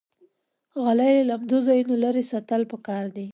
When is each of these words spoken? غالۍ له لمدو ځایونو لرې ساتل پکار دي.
غالۍ 0.81 1.13
له 1.19 1.25
لمدو 1.29 1.57
ځایونو 1.67 1.93
لرې 2.03 2.23
ساتل 2.31 2.61
پکار 2.71 3.05
دي. 3.15 3.27